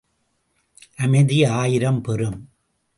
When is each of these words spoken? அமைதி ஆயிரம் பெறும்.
அமைதி 0.97 1.45
ஆயிரம் 1.45 2.01
பெறும். 2.01 2.49